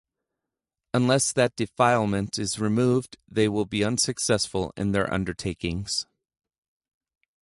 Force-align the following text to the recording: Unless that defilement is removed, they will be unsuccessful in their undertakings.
Unless 0.95 1.31
that 1.33 1.55
defilement 1.55 2.39
is 2.39 2.57
removed, 2.57 3.17
they 3.27 3.47
will 3.47 3.65
be 3.65 3.83
unsuccessful 3.83 4.73
in 4.75 4.93
their 4.93 5.13
undertakings. 5.13 6.07